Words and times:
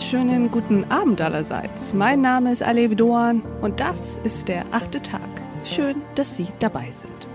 wunderschönen 0.00 0.50
guten 0.50 0.90
Abend 0.90 1.20
allerseits. 1.20 1.92
Mein 1.92 2.22
Name 2.22 2.52
ist 2.52 2.62
Alev 2.62 2.96
Doan 2.96 3.42
und 3.60 3.80
das 3.80 4.18
ist 4.24 4.48
der 4.48 4.64
achte 4.70 5.02
Tag. 5.02 5.20
Schön, 5.62 5.96
dass 6.14 6.38
Sie 6.38 6.46
dabei 6.58 6.90
sind. 6.90 7.28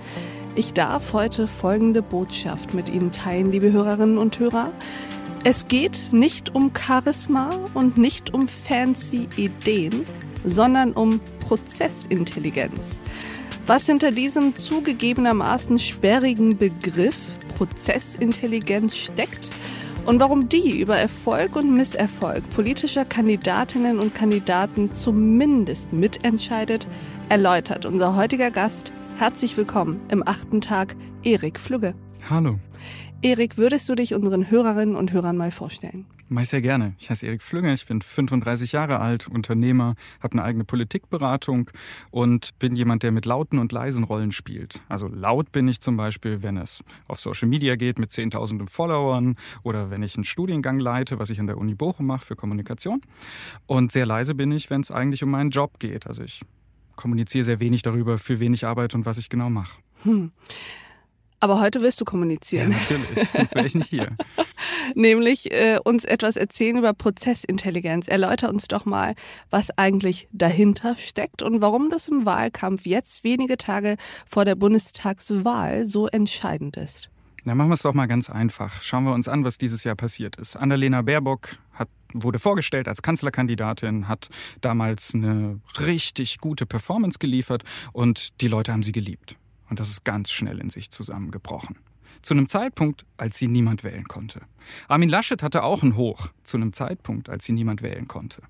Ich 0.56 0.74
darf 0.74 1.14
heute 1.14 1.48
folgende 1.48 2.02
Botschaft 2.02 2.74
mit 2.74 2.90
Ihnen 2.90 3.12
teilen, 3.12 3.52
liebe 3.52 3.72
Hörerinnen 3.72 4.18
und 4.18 4.40
Hörer. 4.40 4.72
Es 5.44 5.68
geht 5.68 6.08
nicht 6.10 6.56
um 6.56 6.72
Charisma 6.76 7.52
und 7.76 8.00
nicht 8.00 8.34
um 8.34 8.48
fancy 8.48 9.28
Ideen, 9.38 10.04
sondern 10.44 10.94
um 10.94 11.20
Prozessintelligenz. 11.42 13.00
Was 13.68 13.86
hinter 13.86 14.10
diesem 14.10 14.56
zugegebenermaßen 14.56 15.78
sperrigen 15.78 16.58
Begriff 16.58 17.28
Prozessintelligenz 17.60 18.98
steckt 18.98 19.52
und 20.06 20.20
warum 20.20 20.50
die 20.50 20.80
über 20.80 20.98
Erfolg 20.98 21.56
und 21.56 21.74
Misserfolg 21.74 22.48
politischer 22.52 23.06
Kandidatinnen 23.06 24.00
und 24.00 24.14
Kandidaten 24.14 24.94
zumindest 24.94 25.94
mitentscheidet, 25.94 26.88
erläutert 27.30 27.86
unser 27.86 28.16
heutiger 28.16 28.52
Gast. 28.52 28.94
Herzlich 29.18 29.58
willkommen 29.58 30.00
im 30.10 30.28
achten 30.28 30.62
Tag, 30.62 30.96
Erik 31.24 31.60
Flügge. 31.60 31.96
Hallo. 32.30 32.60
Erik, 33.26 33.58
würdest 33.58 33.90
du 33.90 33.96
dich 33.96 34.14
unseren 34.14 34.52
Hörerinnen 34.52 34.96
und 34.96 35.12
Hörern 35.12 35.36
mal 35.36 35.50
vorstellen? 35.50 36.06
Mach 36.30 36.46
sehr 36.46 36.62
gerne. 36.62 36.94
Ich 37.00 37.10
heiße 37.10 37.26
Erik 37.26 37.42
Flünger, 37.42 37.74
ich 37.74 37.88
bin 37.88 38.04
35 38.04 38.72
Jahre 38.74 39.00
alt, 39.00 39.28
Unternehmer, 39.28 39.96
habe 40.22 40.34
eine 40.34 40.44
eigene 40.44 40.64
Politikberatung 40.64 41.72
und 42.12 42.52
bin 42.60 42.76
jemand, 42.76 43.02
der 43.02 43.12
mit 43.12 43.26
lauten 43.26 43.58
und 43.58 43.72
leisen 43.72 44.04
Rollen 44.04 44.32
spielt. 44.32 44.80
Also 44.90 45.08
laut 45.08 45.52
bin 45.52 45.68
ich 45.68 45.82
zum 45.82 45.98
Beispiel, 45.98 46.44
wenn 46.44 46.56
es 46.56 46.84
auf 47.08 47.20
Social 47.20 47.48
Media 47.48 47.76
geht 47.76 47.98
mit 47.98 48.12
zehntausenden 48.12 48.68
Followern 48.68 49.38
oder 49.64 49.90
wenn 49.90 50.04
ich 50.04 50.16
einen 50.18 50.24
Studiengang 50.24 50.78
leite, 50.78 51.18
was 51.18 51.32
ich 51.32 51.40
an 51.40 51.48
der 51.48 51.58
Uni 51.58 51.74
Bochum 51.74 52.06
mache 52.06 52.28
für 52.28 52.36
Kommunikation. 52.36 53.02
Und 53.66 53.92
sehr 53.92 54.06
leise 54.06 54.36
bin 54.36 54.52
ich, 54.52 54.70
wenn 54.70 54.82
es 54.82 54.92
eigentlich 54.92 55.24
um 55.24 55.32
meinen 55.32 55.50
Job 55.50 55.80
geht. 55.80 56.06
Also 56.06 56.22
ich 56.22 56.42
kommuniziere 56.96 57.44
sehr 57.44 57.60
wenig 57.60 57.82
darüber, 57.82 58.20
für 58.20 58.40
wen 58.40 58.54
ich 58.54 58.68
arbeite 58.68 58.96
und 58.96 59.08
was 59.08 59.18
ich 59.18 59.30
genau 59.30 59.50
mache. 59.50 59.80
Hm. 60.04 60.32
Aber 61.46 61.60
heute 61.60 61.84
wirst 61.84 62.02
du 62.02 62.06
kommunizieren. 62.06 62.72
Ja, 62.72 62.78
natürlich, 62.78 63.30
sonst 63.30 63.54
wäre 63.54 63.68
ich 63.68 63.76
nicht 63.76 63.88
hier. 63.92 64.08
Nämlich 64.96 65.52
äh, 65.52 65.78
uns 65.84 66.04
etwas 66.04 66.38
erzählen 66.38 66.76
über 66.76 66.92
Prozessintelligenz. 66.96 68.08
Erläuter 68.08 68.50
uns 68.50 68.68
doch 68.68 68.86
mal, 68.86 69.14
was 69.52 69.70
eigentlich 69.78 70.28
dahinter 70.32 70.98
steckt 70.98 71.44
und 71.44 71.62
warum 71.62 71.92
das 71.92 72.08
im 72.08 72.26
Wahlkampf 72.26 72.88
jetzt 72.88 73.24
wenige 73.24 73.58
Tage 73.58 73.98
vor 74.26 74.44
der 74.44 74.56
Bundestagswahl 74.56 75.86
so 75.86 76.08
entscheidend 76.08 76.78
ist. 76.78 77.12
Na, 77.44 77.54
machen 77.54 77.70
wir 77.70 77.76
es 77.76 77.84
doch 77.84 77.94
mal 77.94 78.08
ganz 78.08 78.32
einfach. 78.32 78.82
Schauen 78.82 79.04
wir 79.04 79.14
uns 79.14 79.28
an, 79.28 79.44
was 79.44 79.60
dieses 79.60 79.84
Jahr 79.84 79.94
passiert 79.94 80.38
ist. 80.38 80.56
Annalena 80.56 81.04
Baerbock 81.04 81.60
hat, 81.74 81.90
wurde 82.12 82.40
vorgestellt 82.40 82.88
als 82.88 83.04
Kanzlerkandidatin, 83.04 84.08
hat 84.08 84.30
damals 84.62 85.14
eine 85.14 85.60
richtig 85.80 86.40
gute 86.40 86.66
Performance 86.66 87.20
geliefert 87.20 87.64
und 87.94 88.42
die 88.42 88.48
Leute 88.48 88.74
haben 88.74 88.82
sie 88.82 88.94
geliebt. 88.94 89.38
Und 89.70 89.80
das 89.80 89.90
ist 89.90 90.04
ganz 90.04 90.32
schnell 90.32 90.60
in 90.60 90.70
sich 90.70 90.92
zusammengebrochen. 90.92 91.78
Zu 92.22 92.34
einem 92.34 92.50
Zeitpunkt, 92.50 93.06
als 93.18 93.38
sie 93.38 93.48
niemand 93.48 93.84
wählen 93.84 94.08
konnte. 94.08 94.42
Armin 94.88 95.10
Laschet 95.10 95.44
hatte 95.44 95.64
auch 95.64 95.84
ein 95.84 95.96
Hoch, 95.96 96.30
zu 96.44 96.58
einem 96.58 96.74
Zeitpunkt, 96.74 97.30
als 97.30 97.46
sie 97.46 97.54
niemand 97.54 97.82
wählen 97.82 98.08
konnte. 98.08 98.42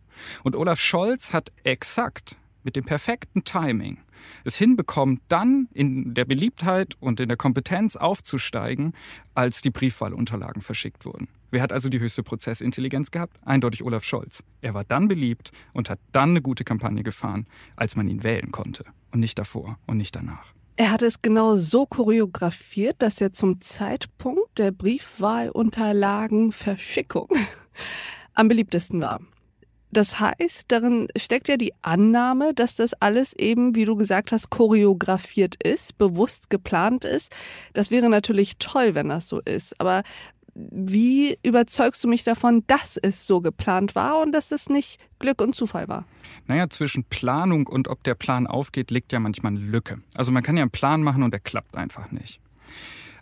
Und 0.43 0.55
Olaf 0.55 0.79
Scholz 0.79 1.33
hat 1.33 1.51
exakt 1.63 2.37
mit 2.63 2.75
dem 2.75 2.85
perfekten 2.85 3.43
Timing 3.43 3.97
es 4.43 4.57
hinbekommen, 4.57 5.21
dann 5.27 5.67
in 5.73 6.13
der 6.13 6.25
Beliebtheit 6.25 6.95
und 6.99 7.19
in 7.19 7.27
der 7.27 7.37
Kompetenz 7.37 7.95
aufzusteigen, 7.95 8.93
als 9.33 9.61
die 9.61 9.71
Briefwahlunterlagen 9.71 10.61
verschickt 10.61 11.05
wurden. 11.05 11.27
Wer 11.51 11.61
hat 11.61 11.71
also 11.71 11.89
die 11.89 11.99
höchste 11.99 12.23
Prozessintelligenz 12.23 13.11
gehabt? 13.11 13.37
Eindeutig 13.45 13.83
Olaf 13.83 14.03
Scholz. 14.03 14.43
Er 14.61 14.73
war 14.73 14.83
dann 14.83 15.07
beliebt 15.07 15.51
und 15.73 15.89
hat 15.89 15.99
dann 16.11 16.31
eine 16.31 16.41
gute 16.41 16.63
Kampagne 16.63 17.03
gefahren, 17.03 17.47
als 17.75 17.95
man 17.95 18.09
ihn 18.09 18.23
wählen 18.23 18.51
konnte. 18.51 18.83
Und 19.11 19.19
nicht 19.19 19.39
davor 19.39 19.77
und 19.85 19.97
nicht 19.97 20.15
danach. 20.15 20.54
Er 20.77 20.91
hat 20.91 21.01
es 21.01 21.21
genau 21.21 21.55
so 21.55 21.85
choreografiert, 21.85 23.01
dass 23.01 23.21
er 23.21 23.31
zum 23.31 23.61
Zeitpunkt 23.61 24.57
der 24.57 24.71
Briefwahlunterlagenverschickung 24.71 27.29
am 28.33 28.49
beliebtesten 28.49 28.99
war. 28.99 29.21
Das 29.91 30.19
heißt, 30.19 30.63
darin 30.67 31.07
steckt 31.15 31.47
ja 31.47 31.55
die 31.55 31.71
Annahme, 31.81 32.53
dass 32.53 32.75
das 32.75 32.93
alles 32.95 33.33
eben, 33.33 33.75
wie 33.75 33.85
du 33.85 33.95
gesagt 33.95 34.33
hast, 34.33 34.49
choreografiert 34.49 35.55
ist, 35.63 35.97
bewusst 35.97 36.49
geplant 36.49 37.05
ist. 37.05 37.31
Das 37.71 37.91
wäre 37.91 38.09
natürlich 38.09 38.57
toll, 38.57 38.93
wenn 38.93 39.07
das 39.07 39.29
so 39.29 39.39
ist. 39.39 39.79
Aber 39.79 40.03
wie 40.55 41.37
überzeugst 41.43 42.03
du 42.03 42.07
mich 42.07 42.23
davon, 42.23 42.63
dass 42.67 42.97
es 42.97 43.27
so 43.27 43.41
geplant 43.41 43.93
war 43.93 44.21
und 44.21 44.31
dass 44.31 44.51
es 44.51 44.69
nicht 44.69 45.01
Glück 45.19 45.41
und 45.41 45.53
Zufall 45.53 45.89
war? 45.89 46.05
Naja, 46.47 46.69
zwischen 46.69 47.03
Planung 47.03 47.67
und 47.67 47.89
ob 47.89 48.03
der 48.03 48.15
Plan 48.15 48.47
aufgeht, 48.47 48.89
liegt 48.89 49.11
ja 49.11 49.19
manchmal 49.19 49.51
eine 49.51 49.61
Lücke. 49.61 49.99
Also 50.15 50.31
man 50.31 50.43
kann 50.43 50.55
ja 50.55 50.63
einen 50.63 50.71
Plan 50.71 51.03
machen 51.03 51.23
und 51.23 51.31
der 51.31 51.41
klappt 51.41 51.75
einfach 51.75 52.11
nicht. 52.11 52.39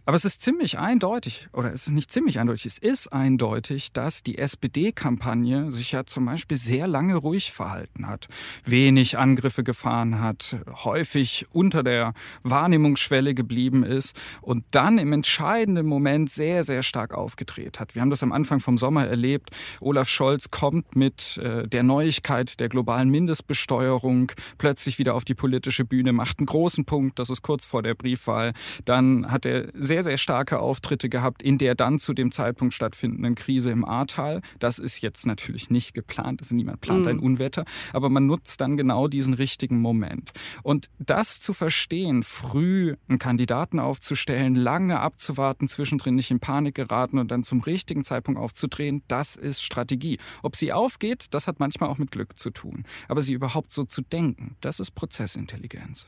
Aber 0.06 0.18
es 0.18 0.26
ist 0.26 0.42
ziemlich 0.42 0.80
eindeutig, 0.80 1.48
oder 1.54 1.72
es 1.72 1.88
ist 1.88 1.94
nicht 1.94 2.12
ziemlich 2.12 2.38
eindeutig, 2.38 2.66
es 2.66 2.78
ist 2.78 3.08
eindeutig, 3.14 3.94
dass 3.94 4.22
die 4.22 4.38
SPD-Kampagne 4.38 5.72
sich 5.72 5.94
ja 5.94 6.06
zum 6.06 6.26
Beispiel 6.26 6.58
sehr 6.58 6.88
lange 6.88 7.16
ruhig 7.16 7.54
verhalten 7.54 8.06
hat, 8.06 8.28
wenig 8.66 9.18
Angriffe 9.18 9.64
gefahren 9.64 10.20
hat, 10.20 10.58
häufig 10.84 11.46
unter 11.52 11.84
der 11.84 12.14
Wahrnehmungsschwelle 12.44 13.34
geblieben 13.34 13.84
ist 13.84 14.20
und 14.42 14.66
dann 14.72 14.98
im 14.98 15.14
entscheidenden 15.14 15.86
Moment 15.86 16.30
sehr, 16.30 16.66
sehr 16.66 16.84
stark 16.84 17.14
aufgedreht 17.14 17.80
hat. 17.80 17.96
Wir 17.96 18.02
haben 18.02 18.10
das 18.10 18.24
am 18.24 18.34
Anfang 18.34 18.60
vom 18.60 18.78
Sommer 18.78 19.08
erlebt. 19.08 19.52
Olaf 19.80 20.10
Scholz 20.10 20.52
kommt 20.52 20.98
mit 20.98 21.38
äh, 21.38 21.66
der 21.66 21.84
Neuigkeit 21.84 22.60
der 22.60 22.68
globalen 22.68 23.08
Mindestbesteuerung 23.08 24.34
plötzlich 24.58 25.00
wieder 25.00 25.16
auf 25.16 25.24
die 25.24 25.34
politische 25.34 25.86
Bühne, 25.86 26.12
macht 26.12 26.40
einen 26.40 26.48
großen 26.48 26.84
Punkt, 26.84 27.20
das 27.20 27.30
ist 27.30 27.42
kurz 27.42 27.64
vor 27.64 27.84
der 27.84 27.96
Briefwahl. 27.96 28.52
Dann 28.84 29.32
hat 29.32 29.46
er 29.46 29.72
sehr 29.74 29.93
sehr, 29.94 30.04
sehr 30.04 30.18
starke 30.18 30.58
Auftritte 30.58 31.08
gehabt 31.08 31.44
in 31.44 31.60
der 31.60 31.76
dann 31.76 32.00
zu 32.00 32.16
dem 32.16 32.32
Zeitpunkt 32.32 32.74
stattfindenden 32.74 33.36
Krise 33.36 33.70
im 33.70 33.86
Ahrtal. 33.86 34.42
Das 34.58 34.80
ist 34.80 35.02
jetzt 35.02 35.28
natürlich 35.28 35.70
nicht 35.70 35.94
geplant, 35.94 36.42
also 36.42 36.56
niemand 36.56 36.82
plant 36.82 37.02
mhm. 37.02 37.08
ein 37.10 37.20
Unwetter, 37.20 37.64
aber 37.94 38.10
man 38.10 38.26
nutzt 38.26 38.60
dann 38.60 38.76
genau 38.76 39.08
diesen 39.08 39.36
richtigen 39.36 39.80
Moment. 39.82 40.32
Und 40.64 40.88
das 40.98 41.40
zu 41.40 41.54
verstehen, 41.54 42.24
früh 42.24 42.96
einen 43.08 43.20
Kandidaten 43.20 43.78
aufzustellen, 43.78 44.56
lange 44.56 45.00
abzuwarten, 45.00 45.68
zwischendrin 45.68 46.16
nicht 46.16 46.32
in 46.32 46.40
Panik 46.40 46.74
geraten 46.74 47.20
und 47.20 47.30
dann 47.30 47.44
zum 47.44 47.62
richtigen 47.62 48.04
Zeitpunkt 48.04 48.40
aufzudrehen, 48.40 49.04
das 49.08 49.36
ist 49.36 49.62
Strategie. 49.62 50.18
Ob 50.42 50.56
sie 50.56 50.74
aufgeht, 50.74 51.28
das 51.36 51.46
hat 51.46 51.60
manchmal 51.60 51.92
auch 51.92 52.00
mit 52.00 52.10
Glück 52.10 52.40
zu 52.40 52.50
tun. 52.50 52.84
Aber 53.08 53.22
sie 53.22 53.34
überhaupt 53.34 53.72
so 53.74 53.84
zu 53.84 54.02
denken, 54.02 54.56
das 54.60 54.80
ist 54.80 54.96
Prozessintelligenz. 54.96 56.08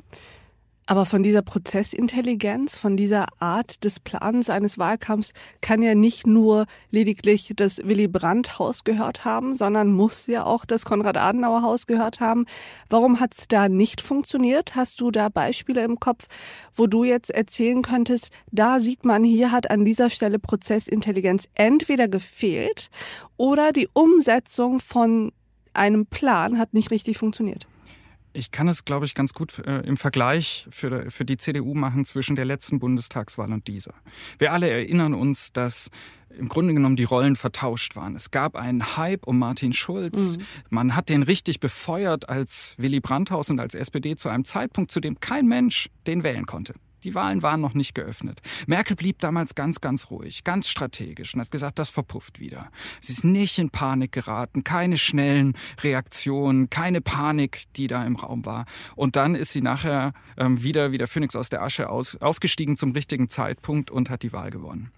Aber 0.88 1.06
von 1.06 1.24
dieser 1.24 1.42
Prozessintelligenz, 1.42 2.78
von 2.78 2.96
dieser 2.96 3.26
Art 3.40 3.84
des 3.84 4.00
Plans 4.00 4.52
eines 4.52 4.78
Wahlkampfs 4.78 5.34
kann 5.60 5.82
ja 5.82 5.96
nicht 5.96 6.28
nur 6.28 6.68
lediglich 6.92 7.52
das 7.56 7.88
Willy 7.88 8.08
Brandt 8.08 8.60
Haus 8.60 8.84
gehört 8.84 9.26
haben, 9.26 9.56
sondern 9.56 9.92
muss 9.92 10.28
ja 10.28 10.46
auch 10.46 10.64
das 10.64 10.86
Konrad 10.86 11.18
Adenauer 11.18 11.64
Haus 11.64 11.88
gehört 11.88 12.20
haben. 12.20 12.46
Warum 12.88 13.20
hat 13.20 13.34
es 13.36 13.48
da 13.48 13.68
nicht 13.68 14.00
funktioniert? 14.00 14.76
Hast 14.76 15.02
du 15.02 15.10
da 15.10 15.30
Beispiele 15.30 15.84
im 15.84 16.00
Kopf, 16.00 16.28
wo 16.72 16.86
du 16.86 17.04
jetzt 17.04 17.32
erzählen 17.32 17.82
könntest, 17.82 18.30
da 18.52 18.80
sieht 18.80 19.06
man, 19.06 19.24
hier 19.24 19.52
hat 19.52 19.72
an 19.72 19.86
dieser 19.86 20.12
Stelle 20.12 20.38
Prozessintelligenz 20.38 21.48
entweder 21.56 22.08
gefehlt 22.08 22.92
oder 23.38 23.72
die 23.72 23.90
Umsetzung 23.92 24.78
von 24.80 25.32
einem 25.74 26.06
Plan 26.06 26.60
hat 26.60 26.76
nicht 26.76 26.92
richtig 26.92 27.18
funktioniert? 27.18 27.66
Ich 28.36 28.52
kann 28.52 28.68
es, 28.68 28.84
glaube 28.84 29.06
ich, 29.06 29.16
ganz 29.16 29.34
gut 29.34 29.60
äh, 29.60 29.80
im 29.82 29.96
Vergleich 29.96 30.68
für, 30.70 31.10
für 31.10 31.24
die 31.24 31.38
CDU 31.38 31.74
machen 31.74 32.06
zwischen 32.06 32.36
der 32.36 32.46
letzten 32.46 32.80
Bundestagswahl 32.80 33.52
und 33.52 33.68
dieser. 33.68 33.94
Wir 34.38 34.52
alle 34.52 34.70
erinnern 34.70 35.14
uns, 35.14 35.54
dass 35.54 35.90
im 36.38 36.50
Grunde 36.50 36.74
genommen 36.74 36.98
die 36.98 37.06
Rollen 37.06 37.38
vertauscht 37.38 37.96
waren. 37.96 38.14
Es 38.16 38.32
gab 38.32 38.58
einen 38.58 38.98
Hype 38.98 39.26
um 39.26 39.40
Martin 39.40 39.72
Schulz. 39.72 40.38
Mhm. 40.38 40.46
Man 40.70 40.96
hat 40.96 41.08
den 41.08 41.24
richtig 41.24 41.62
befeuert 41.62 42.28
als 42.28 42.76
Willy 42.78 43.00
Brandthaus 43.00 43.50
und 43.50 43.60
als 43.60 43.74
SPD 43.74 44.18
zu 44.18 44.28
einem 44.28 44.44
Zeitpunkt, 44.44 44.92
zu 44.92 45.00
dem 45.00 45.20
kein 45.22 45.48
Mensch 45.48 45.90
den 46.06 46.24
wählen 46.24 46.46
konnte. 46.46 46.74
Die 47.06 47.14
Wahlen 47.14 47.44
waren 47.44 47.62
noch 47.62 47.76
nicht 47.76 47.94
geöffnet. 47.94 48.42
Merkel 48.66 48.96
blieb 48.96 49.20
damals 49.20 49.54
ganz, 49.54 49.80
ganz 49.80 50.10
ruhig, 50.10 50.44
ganz 50.44 50.68
strategisch 50.68 51.36
und 51.36 51.40
hat 51.42 51.52
gesagt, 51.52 51.78
das 51.78 51.92
verpufft 51.92 52.40
wieder. 52.40 52.72
Sie 53.00 53.14
ist 53.14 53.24
nicht 53.24 53.60
in 53.60 53.70
Panik 53.70 54.12
geraten, 54.12 54.64
keine 54.64 54.98
schnellen 54.98 55.54
Reaktionen, 55.82 56.72
keine 56.72 57.02
Panik, 57.02 57.66
die 57.76 57.86
da 57.86 58.04
im 58.04 58.16
Raum 58.16 58.44
war. 58.48 58.66
Und 58.96 59.16
dann 59.16 59.36
ist 59.36 59.52
sie 59.52 59.62
nachher 59.62 60.14
ähm, 60.36 60.64
wieder 60.64 60.92
wie 60.92 60.98
der 60.98 61.08
Phönix 61.08 61.36
aus 61.36 61.50
der 61.50 61.62
Asche 61.62 61.90
aus, 61.90 62.16
aufgestiegen 62.16 62.76
zum 62.76 62.92
richtigen 62.92 63.30
Zeitpunkt 63.30 63.92
und 63.92 64.10
hat 64.10 64.24
die 64.24 64.34
Wahl 64.34 64.50
gewonnen. 64.50 64.92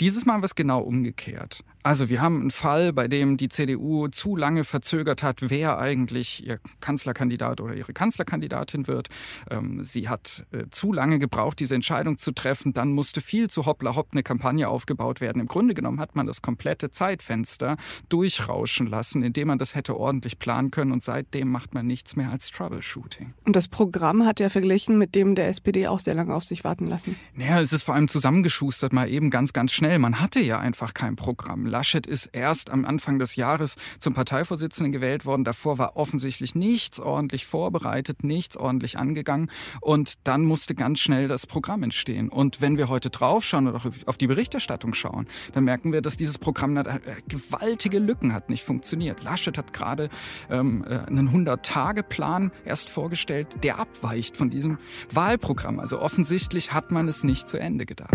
Dieses 0.00 0.26
Mal 0.26 0.36
war 0.36 0.44
es 0.44 0.54
genau 0.54 0.80
umgekehrt. 0.80 1.64
Also 1.82 2.08
wir 2.08 2.20
haben 2.20 2.40
einen 2.40 2.50
Fall, 2.50 2.92
bei 2.92 3.08
dem 3.08 3.36
die 3.36 3.48
CDU 3.48 4.08
zu 4.08 4.36
lange 4.36 4.64
verzögert 4.64 5.22
hat, 5.22 5.38
wer 5.42 5.78
eigentlich 5.78 6.46
ihr 6.46 6.58
Kanzlerkandidat 6.80 7.60
oder 7.60 7.74
ihre 7.74 7.92
Kanzlerkandidatin 7.92 8.88
wird. 8.88 9.08
Ähm, 9.50 9.84
sie 9.84 10.08
hat 10.08 10.44
äh, 10.50 10.64
zu 10.70 10.92
lange 10.92 11.18
gebraucht, 11.18 11.60
diese 11.60 11.74
Entscheidung 11.74 12.18
zu 12.18 12.32
treffen. 12.32 12.72
Dann 12.72 12.92
musste 12.92 13.20
viel 13.20 13.48
zu 13.48 13.66
hoppla 13.66 13.94
hopp 13.94 14.08
eine 14.12 14.22
Kampagne 14.22 14.68
aufgebaut 14.68 15.20
werden. 15.20 15.40
Im 15.40 15.46
Grunde 15.46 15.74
genommen 15.74 16.00
hat 16.00 16.16
man 16.16 16.26
das 16.26 16.42
komplette 16.42 16.90
Zeitfenster 16.90 17.76
durchrauschen 18.08 18.86
lassen, 18.86 19.22
indem 19.22 19.48
man 19.48 19.58
das 19.58 19.74
hätte 19.74 19.96
ordentlich 19.96 20.38
planen 20.38 20.70
können. 20.70 20.92
Und 20.92 21.04
seitdem 21.04 21.48
macht 21.48 21.74
man 21.74 21.86
nichts 21.86 22.16
mehr 22.16 22.30
als 22.30 22.50
Troubleshooting. 22.50 23.34
Und 23.44 23.54
das 23.54 23.68
Programm 23.68 24.26
hat 24.26 24.40
ja 24.40 24.48
verglichen 24.48 24.98
mit 24.98 25.14
dem 25.14 25.34
der 25.34 25.48
SPD 25.48 25.86
auch 25.86 26.00
sehr 26.00 26.14
lange 26.14 26.34
auf 26.34 26.44
sich 26.44 26.64
warten 26.64 26.86
lassen. 26.86 27.16
Naja, 27.34 27.60
es 27.60 27.72
ist 27.72 27.84
vor 27.84 27.94
allem 27.94 28.08
zusammengeschustert 28.08 28.92
mal 28.92 29.08
eben 29.08 29.30
ganz, 29.30 29.52
ganz 29.52 29.72
schnell. 29.72 29.98
Man 29.98 30.20
hatte 30.20 30.40
ja 30.40 30.58
einfach 30.58 30.92
kein 30.92 31.16
Programm. 31.16 31.67
Laschet 31.68 32.06
ist 32.06 32.26
erst 32.26 32.70
am 32.70 32.84
Anfang 32.84 33.18
des 33.18 33.36
Jahres 33.36 33.76
zum 34.00 34.14
Parteivorsitzenden 34.14 34.92
gewählt 34.92 35.24
worden. 35.24 35.44
Davor 35.44 35.78
war 35.78 35.96
offensichtlich 35.96 36.54
nichts 36.54 37.00
ordentlich 37.00 37.46
vorbereitet, 37.46 38.24
nichts 38.24 38.56
ordentlich 38.56 38.98
angegangen. 38.98 39.50
Und 39.80 40.14
dann 40.24 40.44
musste 40.44 40.74
ganz 40.74 41.00
schnell 41.00 41.28
das 41.28 41.46
Programm 41.46 41.82
entstehen. 41.82 42.28
Und 42.28 42.60
wenn 42.60 42.76
wir 42.76 42.88
heute 42.88 43.10
draufschauen 43.10 43.68
oder 43.68 43.80
auf 44.06 44.16
die 44.16 44.26
Berichterstattung 44.26 44.94
schauen, 44.94 45.26
dann 45.52 45.64
merken 45.64 45.92
wir, 45.92 46.02
dass 46.02 46.16
dieses 46.16 46.38
Programm 46.38 46.76
äh, 46.76 47.00
gewaltige 47.28 47.98
Lücken 47.98 48.32
hat, 48.32 48.50
nicht 48.50 48.64
funktioniert. 48.64 49.22
Laschet 49.22 49.56
hat 49.56 49.72
gerade 49.72 50.08
ähm, 50.50 50.84
äh, 50.88 50.98
einen 50.98 51.28
100-Tage-Plan 51.30 52.52
erst 52.64 52.90
vorgestellt, 52.90 53.62
der 53.62 53.78
abweicht 53.78 54.36
von 54.36 54.50
diesem 54.50 54.78
Wahlprogramm. 55.10 55.80
Also 55.80 56.00
offensichtlich 56.00 56.72
hat 56.72 56.90
man 56.90 57.08
es 57.08 57.24
nicht 57.24 57.48
zu 57.48 57.58
Ende 57.58 57.86
gedacht. 57.86 58.14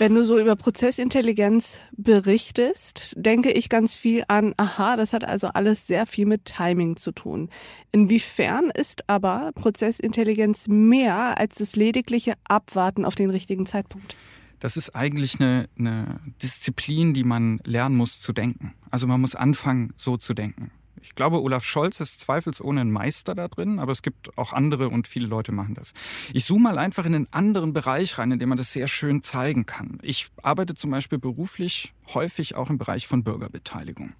Wenn 0.00 0.14
du 0.14 0.24
so 0.24 0.38
über 0.38 0.56
Prozessintelligenz 0.56 1.78
berichtest, 1.94 3.12
denke 3.18 3.50
ich 3.50 3.68
ganz 3.68 3.96
viel 3.96 4.24
an, 4.28 4.54
aha, 4.56 4.96
das 4.96 5.12
hat 5.12 5.24
also 5.24 5.48
alles 5.48 5.86
sehr 5.86 6.06
viel 6.06 6.24
mit 6.24 6.46
Timing 6.46 6.96
zu 6.96 7.12
tun. 7.12 7.50
Inwiefern 7.92 8.70
ist 8.70 9.10
aber 9.10 9.50
Prozessintelligenz 9.54 10.68
mehr 10.68 11.36
als 11.36 11.56
das 11.56 11.76
ledigliche 11.76 12.32
Abwarten 12.44 13.04
auf 13.04 13.14
den 13.14 13.28
richtigen 13.28 13.66
Zeitpunkt? 13.66 14.16
Das 14.58 14.78
ist 14.78 14.96
eigentlich 14.96 15.38
eine, 15.38 15.68
eine 15.78 16.18
Disziplin, 16.42 17.12
die 17.12 17.24
man 17.24 17.60
lernen 17.66 17.96
muss 17.96 18.22
zu 18.22 18.32
denken. 18.32 18.72
Also 18.90 19.06
man 19.06 19.20
muss 19.20 19.34
anfangen, 19.34 19.92
so 19.98 20.16
zu 20.16 20.32
denken. 20.32 20.70
Ich 21.02 21.14
glaube, 21.14 21.40
Olaf 21.40 21.64
Scholz 21.64 22.00
ist 22.00 22.20
zweifelsohne 22.20 22.82
ein 22.82 22.90
Meister 22.90 23.34
da 23.34 23.48
drin, 23.48 23.78
aber 23.78 23.92
es 23.92 24.02
gibt 24.02 24.36
auch 24.36 24.52
andere 24.52 24.88
und 24.88 25.08
viele 25.08 25.26
Leute 25.26 25.52
machen 25.52 25.74
das. 25.74 25.94
Ich 26.32 26.44
zoome 26.44 26.64
mal 26.64 26.78
einfach 26.78 27.04
in 27.06 27.14
einen 27.14 27.28
anderen 27.30 27.72
Bereich 27.72 28.18
rein, 28.18 28.32
in 28.32 28.38
dem 28.38 28.50
man 28.50 28.58
das 28.58 28.72
sehr 28.72 28.88
schön 28.88 29.22
zeigen 29.22 29.66
kann. 29.66 29.98
Ich 30.02 30.28
arbeite 30.42 30.74
zum 30.74 30.90
Beispiel 30.90 31.18
beruflich 31.18 31.94
häufig 32.12 32.54
auch 32.54 32.70
im 32.70 32.78
Bereich 32.78 33.06
von 33.06 33.24
Bürgerbeteiligung. 33.24 34.12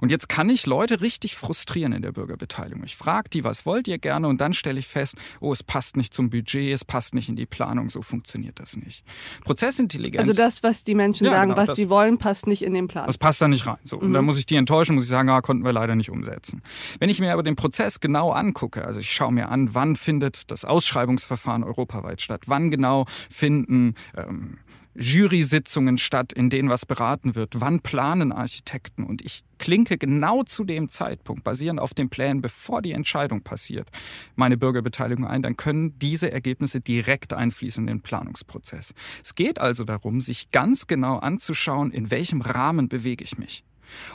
Und 0.00 0.10
jetzt 0.10 0.28
kann 0.28 0.48
ich 0.48 0.66
Leute 0.66 1.00
richtig 1.00 1.36
frustrieren 1.36 1.92
in 1.92 2.02
der 2.02 2.12
Bürgerbeteiligung. 2.12 2.84
Ich 2.84 2.96
frage 2.96 3.28
die, 3.30 3.44
was 3.44 3.66
wollt 3.66 3.88
ihr 3.88 3.98
gerne? 3.98 4.28
Und 4.28 4.40
dann 4.40 4.54
stelle 4.54 4.78
ich 4.78 4.86
fest, 4.86 5.16
oh, 5.40 5.52
es 5.52 5.62
passt 5.62 5.96
nicht 5.96 6.14
zum 6.14 6.30
Budget, 6.30 6.72
es 6.72 6.84
passt 6.84 7.14
nicht 7.14 7.28
in 7.28 7.36
die 7.36 7.46
Planung, 7.46 7.90
so 7.90 8.02
funktioniert 8.02 8.58
das 8.58 8.76
nicht. 8.76 9.04
Prozessintelligenz. 9.44 10.20
Also 10.20 10.32
das, 10.32 10.62
was 10.62 10.84
die 10.84 10.94
Menschen 10.94 11.26
ja, 11.26 11.32
sagen, 11.32 11.54
genau, 11.54 11.66
was 11.66 11.76
sie 11.76 11.90
wollen, 11.90 12.18
passt 12.18 12.46
nicht 12.46 12.62
in 12.62 12.74
den 12.74 12.88
Plan. 12.88 13.06
Das 13.06 13.18
passt 13.18 13.40
da 13.40 13.48
nicht 13.48 13.66
rein. 13.66 13.78
So. 13.84 13.96
Mhm. 13.96 14.02
Und 14.02 14.12
dann 14.12 14.24
muss 14.24 14.38
ich 14.38 14.46
die 14.46 14.56
enttäuschen, 14.56 14.94
muss 14.94 15.04
ich 15.04 15.10
sagen, 15.10 15.28
ah, 15.30 15.40
konnten 15.40 15.64
wir 15.64 15.72
leider 15.72 15.94
nicht 15.94 16.10
umsetzen. 16.10 16.62
Wenn 16.98 17.08
ich 17.08 17.20
mir 17.20 17.32
aber 17.32 17.42
den 17.42 17.56
Prozess 17.56 18.00
genau 18.00 18.30
angucke, 18.30 18.84
also 18.84 19.00
ich 19.00 19.12
schaue 19.12 19.32
mir 19.32 19.48
an, 19.48 19.74
wann 19.74 19.96
findet 19.96 20.50
das 20.50 20.64
Ausschreibungsverfahren 20.64 21.64
europaweit 21.64 22.20
statt, 22.20 22.42
wann 22.46 22.70
genau 22.70 23.06
finden 23.30 23.94
ähm, 24.16 24.58
Jury-Sitzungen 24.98 25.98
statt, 25.98 26.32
in 26.32 26.50
denen 26.50 26.68
was 26.68 26.86
beraten 26.86 27.34
wird. 27.34 27.60
Wann 27.60 27.80
planen 27.80 28.32
Architekten? 28.32 29.04
Und 29.04 29.22
ich 29.22 29.44
klinke 29.58 29.98
genau 29.98 30.42
zu 30.42 30.64
dem 30.64 30.90
Zeitpunkt, 30.90 31.44
basierend 31.44 31.80
auf 31.80 31.94
den 31.94 32.08
Plänen, 32.08 32.40
bevor 32.40 32.82
die 32.82 32.92
Entscheidung 32.92 33.42
passiert, 33.42 33.88
meine 34.34 34.56
Bürgerbeteiligung 34.56 35.26
ein, 35.26 35.42
dann 35.42 35.56
können 35.56 35.98
diese 35.98 36.32
Ergebnisse 36.32 36.80
direkt 36.80 37.32
einfließen 37.32 37.82
in 37.84 37.98
den 37.98 38.02
Planungsprozess. 38.02 38.94
Es 39.22 39.34
geht 39.34 39.60
also 39.60 39.84
darum, 39.84 40.20
sich 40.20 40.50
ganz 40.50 40.86
genau 40.86 41.18
anzuschauen, 41.18 41.90
in 41.90 42.10
welchem 42.10 42.40
Rahmen 42.40 42.88
bewege 42.88 43.24
ich 43.24 43.38
mich. 43.38 43.64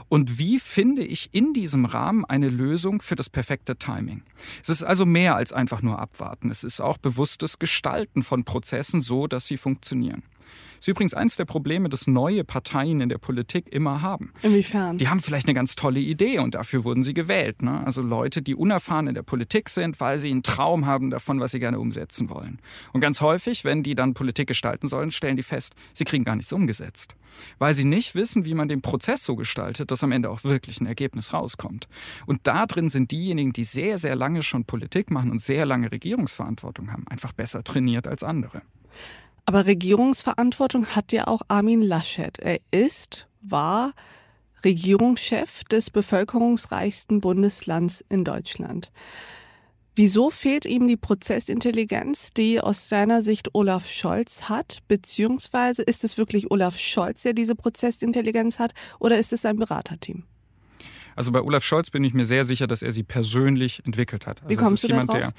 Und 0.10 0.38
wie 0.38 0.60
finde 0.60 1.04
ich 1.04 1.30
in 1.31 1.54
diesem 1.54 1.86
Rahmen 1.86 2.25
eine 2.25 2.50
Lösung 2.50 3.01
für 3.01 3.16
das 3.16 3.30
perfekte 3.30 3.77
Timing? 3.77 4.24
Es 4.62 4.69
ist 4.69 4.84
also 4.84 5.06
mehr 5.06 5.36
als 5.36 5.54
einfach 5.54 5.81
nur 5.81 6.00
abwarten. 6.00 6.50
Es 6.50 6.66
ist 6.66 6.81
auch 6.81 6.98
bewusstes 6.98 7.57
Gestalten 7.57 8.22
von 8.22 8.44
Prozessen 8.44 9.01
so, 9.01 9.27
dass 9.27 9.48
sie 9.48 9.57
funktionieren 9.57 10.24
ist 10.81 10.88
übrigens 10.88 11.13
eines 11.13 11.36
der 11.36 11.45
Probleme, 11.45 11.89
das 11.89 12.07
neue 12.07 12.44
Parteien 12.44 13.01
in 13.01 13.10
der 13.10 13.19
Politik 13.19 13.72
immer 13.72 14.01
haben. 14.01 14.33
Inwiefern? 14.42 14.98
Die 14.98 15.07
haben 15.07 15.19
vielleicht 15.19 15.45
eine 15.45 15.54
ganz 15.54 15.75
tolle 15.75 16.00
Idee 16.00 16.39
und 16.39 16.56
dafür 16.56 16.83
wurden 16.83 17.04
sie 17.04 17.13
gewählt. 17.13 17.62
Ne? 17.62 17.86
Also 17.86 18.01
Leute, 18.01 18.42
die 18.42 18.56
unerfahren 18.56 19.06
in 19.06 19.13
der 19.13 19.22
Politik 19.22 19.69
sind, 19.69 20.00
weil 20.00 20.18
sie 20.18 20.31
einen 20.31 20.42
Traum 20.42 20.88
haben 20.88 21.12
davon, 21.12 21.39
was 21.39 21.51
sie 21.51 21.60
gerne 21.60 21.80
umsetzen 21.80 22.31
wollen. 22.31 22.60
Und 22.94 23.01
ganz 23.01 23.22
häufig, 23.22 23.63
wenn 23.63 23.83
die 23.83 23.94
dann 23.94 24.16
Politik 24.16 24.48
gestalten 24.48 24.88
sollen, 24.88 25.12
stellen 25.12 25.38
die 25.38 25.44
fest, 25.44 25.75
sie 25.94 26.04
kriegen 26.04 26.24
gar 26.24 26.36
nichts 26.36 26.51
umgesetzt. 26.51 27.16
Weil 27.60 27.75
sie 27.75 27.86
nicht 27.86 28.16
wissen, 28.16 28.45
wie 28.45 28.56
man 28.56 28.68
den 28.68 28.81
Prozess 28.81 29.24
so 29.24 29.36
gestaltet, 29.36 29.92
dass 29.92 30.04
am 30.04 30.12
Ende 30.12 30.31
auch 30.31 30.44
wirklich 30.44 30.81
ein 30.81 30.88
Ergebnis 30.88 31.31
rauskommt. 31.31 31.88
Und 32.25 32.39
da 32.44 32.66
drin 32.66 32.89
sind 32.89 33.12
diejenigen, 33.12 33.54
die 33.54 33.66
sehr, 33.66 34.00
sehr 34.00 34.16
lange 34.16 34.42
schon 34.42 34.66
Politik 34.66 35.12
machen 35.12 35.30
und 35.30 35.44
sehr 35.44 35.68
lange 35.68 35.92
Regierungsverantwortung 35.92 36.92
haben, 36.92 37.07
einfach 37.07 37.34
besser 37.34 37.63
trainiert 37.63 38.07
als 38.07 38.24
andere. 38.24 38.63
Aber 39.45 39.65
Regierungsverantwortung 39.65 40.88
hat 40.88 41.11
ja 41.11 41.27
auch 41.27 41.41
Armin 41.47 41.81
Laschet. 41.81 42.38
Er 42.39 42.59
ist, 42.71 43.27
war 43.41 43.93
Regierungschef 44.63 45.63
des 45.65 45.89
bevölkerungsreichsten 45.89 47.21
Bundeslands 47.21 48.03
in 48.09 48.23
Deutschland. 48.23 48.91
Wieso 49.95 50.29
fehlt 50.29 50.65
ihm 50.65 50.88
die 50.88 50.95
Prozessintelligenz, 50.95 52.29
die 52.31 52.61
aus 52.61 52.88
seiner 52.88 53.23
Sicht 53.23 53.53
Olaf 53.53 53.89
Scholz 53.89 54.43
hat? 54.43 54.79
Beziehungsweise 54.88 55.81
ist 55.81 56.05
es 56.05 56.17
wirklich 56.17 56.49
Olaf 56.49 56.77
Scholz, 56.77 57.23
der 57.23 57.33
diese 57.33 57.55
Prozessintelligenz 57.55 58.57
hat, 58.57 58.73
oder 58.99 59.17
ist 59.17 59.33
es 59.33 59.41
sein 59.41 59.57
Beraterteam? 59.57 60.23
Also 61.16 61.31
bei 61.31 61.42
Olaf 61.42 61.63
Scholz 61.63 61.90
bin 61.90 62.04
ich 62.04 62.13
mir 62.13 62.25
sehr 62.25 62.46
sicher, 62.46 62.68
dass 62.68 62.81
er 62.81 62.92
sie 62.92 63.04
persönlich 63.04 63.86
entwickelt 63.86 64.28
hat. 64.28 64.42
Also 64.42 64.50
Wie 64.50 64.56
kommst 64.56 64.84
du 64.84 64.88
jemand, 64.88 65.13
der, 65.13 65.34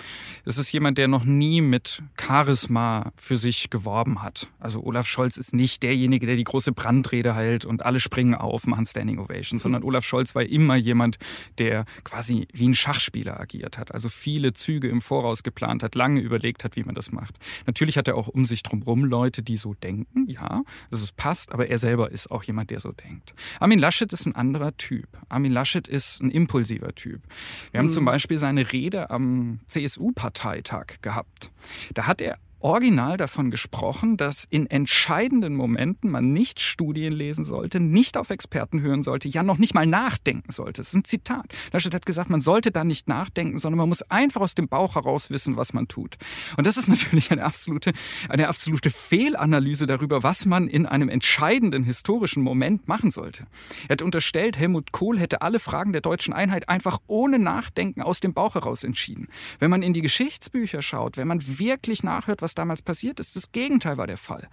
Es 0.44 0.58
ist 0.58 0.72
jemand, 0.72 0.98
der 0.98 1.08
noch 1.08 1.24
nie 1.24 1.60
mit 1.60 2.02
Charisma 2.20 3.12
für 3.16 3.38
sich 3.38 3.70
geworben 3.70 4.22
hat. 4.22 4.48
Also 4.58 4.82
Olaf 4.82 5.06
Scholz 5.06 5.36
ist 5.36 5.54
nicht 5.54 5.82
derjenige, 5.82 6.26
der 6.26 6.36
die 6.36 6.44
große 6.44 6.72
Brandrede 6.72 7.34
hält 7.34 7.64
und 7.64 7.84
alle 7.84 8.00
springen 8.00 8.34
auf, 8.34 8.66
machen 8.66 8.86
Standing 8.86 9.18
Ovation, 9.18 9.58
sondern 9.58 9.82
Olaf 9.82 10.04
Scholz 10.04 10.34
war 10.34 10.42
immer 10.42 10.76
jemand, 10.76 11.18
der 11.58 11.84
quasi 12.04 12.46
wie 12.52 12.68
ein 12.68 12.74
Schachspieler 12.74 13.40
agiert 13.40 13.78
hat. 13.78 13.92
Also 13.92 14.08
viele 14.08 14.52
Züge 14.52 14.88
im 14.88 15.00
Voraus 15.00 15.42
geplant 15.42 15.82
hat, 15.82 15.94
lange 15.94 16.20
überlegt 16.20 16.64
hat, 16.64 16.76
wie 16.76 16.84
man 16.84 16.94
das 16.94 17.12
macht. 17.12 17.38
Natürlich 17.66 17.96
hat 17.96 18.08
er 18.08 18.16
auch 18.16 18.28
um 18.28 18.44
sich 18.44 18.62
drumherum 18.62 19.04
Leute, 19.04 19.42
die 19.42 19.56
so 19.56 19.74
denken, 19.74 20.28
ja, 20.28 20.62
dass 20.90 21.02
es 21.02 21.12
passt, 21.12 21.52
aber 21.52 21.68
er 21.68 21.78
selber 21.78 22.10
ist 22.10 22.30
auch 22.30 22.42
jemand, 22.44 22.70
der 22.70 22.80
so 22.80 22.92
denkt. 22.92 23.34
Armin 23.60 23.78
Laschet 23.78 24.12
ist 24.12 24.26
ein 24.26 24.34
anderer 24.34 24.76
Typ. 24.76 25.08
Armin 25.28 25.52
Laschet 25.52 25.61
ist 25.88 26.20
ein 26.20 26.30
impulsiver 26.30 26.94
Typ. 26.94 27.22
Wir 27.70 27.78
haben 27.78 27.86
mhm. 27.86 27.90
zum 27.90 28.04
Beispiel 28.04 28.38
seine 28.38 28.72
Rede 28.72 29.10
am 29.10 29.60
CSU-Parteitag 29.66 31.00
gehabt. 31.02 31.50
Da 31.94 32.06
hat 32.06 32.20
er 32.20 32.38
original 32.62 33.16
davon 33.16 33.50
gesprochen, 33.50 34.16
dass 34.16 34.44
in 34.48 34.66
entscheidenden 34.66 35.54
Momenten 35.54 36.10
man 36.10 36.32
nicht 36.32 36.60
Studien 36.60 37.12
lesen 37.12 37.44
sollte, 37.44 37.80
nicht 37.80 38.16
auf 38.16 38.30
Experten 38.30 38.80
hören 38.80 39.02
sollte, 39.02 39.28
ja 39.28 39.42
noch 39.42 39.58
nicht 39.58 39.74
mal 39.74 39.86
nachdenken 39.86 40.50
sollte. 40.52 40.80
Das 40.80 40.88
ist 40.88 40.94
ein 40.94 41.04
Zitat. 41.04 41.46
Laschet 41.72 41.94
hat 41.94 42.06
gesagt, 42.06 42.30
man 42.30 42.40
sollte 42.40 42.70
da 42.70 42.84
nicht 42.84 43.08
nachdenken, 43.08 43.58
sondern 43.58 43.78
man 43.78 43.88
muss 43.88 44.02
einfach 44.02 44.40
aus 44.40 44.54
dem 44.54 44.68
Bauch 44.68 44.94
heraus 44.94 45.30
wissen, 45.30 45.56
was 45.56 45.72
man 45.72 45.88
tut. 45.88 46.16
Und 46.56 46.66
das 46.66 46.76
ist 46.76 46.88
natürlich 46.88 47.30
eine 47.30 47.44
absolute, 47.44 47.92
eine 48.28 48.48
absolute 48.48 48.90
Fehlanalyse 48.90 49.86
darüber, 49.86 50.22
was 50.22 50.46
man 50.46 50.68
in 50.68 50.86
einem 50.86 51.08
entscheidenden 51.08 51.84
historischen 51.84 52.42
Moment 52.42 52.88
machen 52.88 53.10
sollte. 53.10 53.46
Er 53.88 53.94
hat 53.94 54.02
unterstellt, 54.02 54.56
Helmut 54.56 54.92
Kohl 54.92 55.18
hätte 55.18 55.42
alle 55.42 55.58
Fragen 55.58 55.92
der 55.92 56.00
deutschen 56.00 56.34
Einheit 56.34 56.68
einfach 56.68 56.98
ohne 57.06 57.38
Nachdenken 57.38 58.02
aus 58.02 58.20
dem 58.20 58.34
Bauch 58.34 58.54
heraus 58.54 58.84
entschieden. 58.84 59.28
Wenn 59.58 59.70
man 59.70 59.82
in 59.82 59.92
die 59.92 60.02
Geschichtsbücher 60.02 60.82
schaut, 60.82 61.16
wenn 61.16 61.28
man 61.28 61.40
wirklich 61.58 62.02
nachhört, 62.02 62.42
was 62.42 62.51
was 62.52 62.54
damals 62.54 62.82
passiert 62.82 63.18
ist. 63.18 63.34
Das 63.34 63.50
Gegenteil 63.52 63.96
war 63.96 64.06
der 64.06 64.18
Fall. 64.18 64.48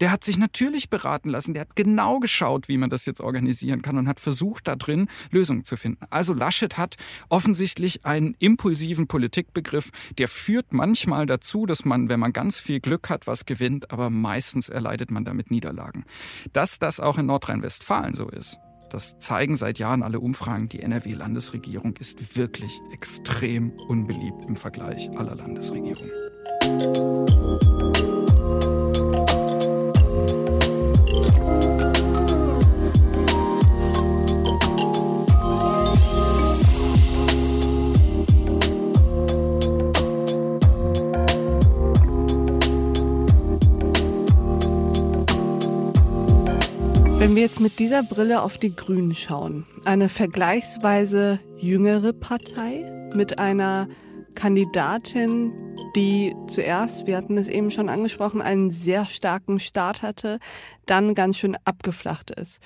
Der 0.00 0.10
hat 0.10 0.24
sich 0.24 0.38
natürlich 0.38 0.88
beraten 0.88 1.28
lassen, 1.28 1.54
der 1.54 1.62
hat 1.62 1.76
genau 1.76 2.18
geschaut, 2.18 2.68
wie 2.68 2.78
man 2.78 2.90
das 2.90 3.06
jetzt 3.06 3.20
organisieren 3.20 3.82
kann 3.82 3.98
und 3.98 4.08
hat 4.08 4.18
versucht, 4.18 4.66
da 4.66 4.76
drin 4.76 5.08
Lösungen 5.30 5.64
zu 5.64 5.76
finden. 5.76 6.04
Also 6.10 6.32
Laschet 6.32 6.78
hat 6.78 6.96
offensichtlich 7.28 8.04
einen 8.04 8.34
impulsiven 8.38 9.06
Politikbegriff, 9.06 9.90
der 10.18 10.28
führt 10.28 10.72
manchmal 10.72 11.26
dazu, 11.26 11.66
dass 11.66 11.84
man, 11.84 12.08
wenn 12.08 12.18
man 12.18 12.32
ganz 12.32 12.58
viel 12.58 12.80
Glück 12.80 13.10
hat, 13.10 13.26
was 13.26 13.44
gewinnt, 13.44 13.92
aber 13.92 14.10
meistens 14.10 14.68
erleidet 14.68 15.10
man 15.10 15.24
damit 15.24 15.50
Niederlagen. 15.50 16.04
Dass 16.52 16.78
das 16.78 16.98
auch 16.98 17.18
in 17.18 17.26
Nordrhein-Westfalen 17.26 18.14
so 18.14 18.28
ist, 18.28 18.58
das 18.94 19.18
zeigen 19.18 19.56
seit 19.56 19.80
Jahren 19.80 20.04
alle 20.04 20.20
Umfragen. 20.20 20.68
Die 20.68 20.80
NRW-Landesregierung 20.80 21.96
ist 21.98 22.36
wirklich 22.36 22.80
extrem 22.92 23.72
unbeliebt 23.88 24.44
im 24.46 24.54
Vergleich 24.54 25.10
aller 25.18 25.34
Landesregierungen. 25.34 26.12
Wenn 47.24 47.36
wir 47.36 47.42
jetzt 47.42 47.60
mit 47.60 47.78
dieser 47.78 48.02
Brille 48.02 48.42
auf 48.42 48.58
die 48.58 48.76
Grünen 48.76 49.14
schauen, 49.14 49.64
eine 49.86 50.10
vergleichsweise 50.10 51.40
jüngere 51.56 52.12
Partei 52.12 53.10
mit 53.14 53.38
einer 53.38 53.88
Kandidatin, 54.34 55.50
die 55.96 56.34
zuerst, 56.48 57.06
wir 57.06 57.16
hatten 57.16 57.38
es 57.38 57.48
eben 57.48 57.70
schon 57.70 57.88
angesprochen, 57.88 58.42
einen 58.42 58.70
sehr 58.70 59.06
starken 59.06 59.58
Start 59.58 60.02
hatte, 60.02 60.38
dann 60.84 61.14
ganz 61.14 61.38
schön 61.38 61.56
abgeflacht 61.64 62.30
ist. 62.30 62.60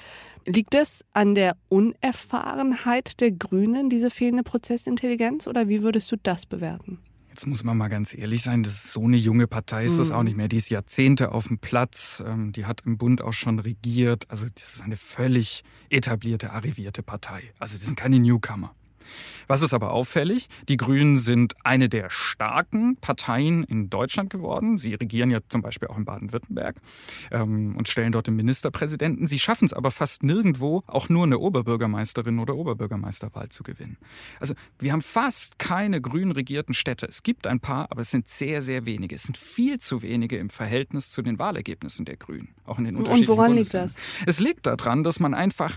Liegt 0.44 0.74
es 0.74 1.04
an 1.12 1.36
der 1.36 1.56
Unerfahrenheit 1.68 3.20
der 3.20 3.30
Grünen, 3.30 3.88
diese 3.88 4.10
fehlende 4.10 4.42
Prozessintelligenz, 4.42 5.46
oder 5.46 5.68
wie 5.68 5.84
würdest 5.84 6.10
du 6.10 6.16
das 6.20 6.46
bewerten? 6.46 6.98
Jetzt 7.38 7.46
muss 7.46 7.62
man 7.62 7.76
mal 7.76 7.86
ganz 7.86 8.18
ehrlich 8.18 8.42
sein, 8.42 8.64
das 8.64 8.72
ist 8.72 8.92
so 8.92 9.04
eine 9.04 9.16
junge 9.16 9.46
Partei 9.46 9.84
ist 9.84 10.00
das 10.00 10.10
auch 10.10 10.18
mhm. 10.18 10.24
nicht 10.24 10.36
mehr. 10.36 10.48
Die 10.48 10.56
ist 10.56 10.70
Jahrzehnte 10.70 11.30
auf 11.30 11.46
dem 11.46 11.60
Platz, 11.60 12.20
ähm, 12.26 12.50
die 12.50 12.66
hat 12.66 12.82
im 12.84 12.98
Bund 12.98 13.22
auch 13.22 13.32
schon 13.32 13.60
regiert. 13.60 14.28
Also 14.28 14.48
das 14.52 14.74
ist 14.74 14.82
eine 14.82 14.96
völlig 14.96 15.62
etablierte, 15.88 16.50
arrivierte 16.50 17.04
Partei. 17.04 17.40
Also 17.60 17.78
das 17.78 17.86
sind 17.86 17.94
keine 17.94 18.18
Newcomer. 18.18 18.74
Was 19.46 19.62
ist 19.62 19.72
aber 19.72 19.92
auffällig? 19.92 20.48
Die 20.68 20.76
Grünen 20.76 21.16
sind 21.16 21.54
eine 21.64 21.88
der 21.88 22.10
starken 22.10 22.96
Parteien 22.96 23.64
in 23.64 23.90
Deutschland 23.90 24.30
geworden. 24.30 24.78
Sie 24.78 24.94
regieren 24.94 25.30
ja 25.30 25.40
zum 25.48 25.62
Beispiel 25.62 25.88
auch 25.88 25.96
in 25.96 26.04
Baden-Württemberg 26.04 26.76
ähm, 27.30 27.74
und 27.76 27.88
stellen 27.88 28.12
dort 28.12 28.26
den 28.26 28.36
Ministerpräsidenten. 28.36 29.26
Sie 29.26 29.38
schaffen 29.38 29.64
es 29.64 29.72
aber 29.72 29.90
fast 29.90 30.22
nirgendwo, 30.22 30.82
auch 30.86 31.08
nur 31.08 31.24
eine 31.24 31.38
Oberbürgermeisterin 31.38 32.38
oder 32.38 32.56
Oberbürgermeisterwahl 32.56 33.48
zu 33.48 33.62
gewinnen. 33.62 33.96
Also 34.40 34.54
wir 34.78 34.92
haben 34.92 35.02
fast 35.02 35.58
keine 35.58 36.00
grün 36.00 36.32
regierten 36.32 36.74
Städte. 36.74 37.06
Es 37.06 37.22
gibt 37.22 37.46
ein 37.46 37.60
paar, 37.60 37.90
aber 37.90 38.02
es 38.02 38.10
sind 38.10 38.28
sehr, 38.28 38.62
sehr 38.62 38.84
wenige. 38.86 39.14
Es 39.14 39.22
sind 39.22 39.38
viel 39.38 39.78
zu 39.78 40.02
wenige 40.02 40.36
im 40.36 40.50
Verhältnis 40.50 41.10
zu 41.10 41.22
den 41.22 41.38
Wahlergebnissen 41.38 42.04
der 42.04 42.16
Grünen, 42.16 42.48
auch 42.64 42.78
in 42.78 42.84
den 42.84 42.96
unterschiedlichen 42.96 43.30
Und 43.30 43.38
woran 43.38 43.56
liegt 43.56 43.74
das? 43.74 43.96
Es 44.26 44.40
liegt 44.40 44.66
daran, 44.66 45.04
dass 45.04 45.20
man 45.20 45.34
einfach 45.34 45.76